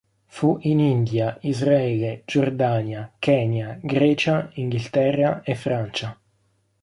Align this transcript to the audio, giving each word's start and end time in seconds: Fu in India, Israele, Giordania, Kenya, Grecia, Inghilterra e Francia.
Fu 0.25 0.57
in 0.61 0.79
India, 0.79 1.37
Israele, 1.41 2.23
Giordania, 2.25 3.11
Kenya, 3.19 3.77
Grecia, 3.83 4.49
Inghilterra 4.55 5.43
e 5.43 5.53
Francia. 5.53 6.19